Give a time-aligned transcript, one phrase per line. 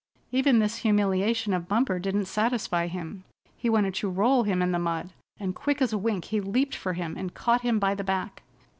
[0.31, 3.23] Even this humiliation of Bumper didn't satisfy him.
[3.55, 6.73] He wanted to roll him in the mud, and quick as a wink he leaped
[6.73, 8.41] for him and caught him by the back.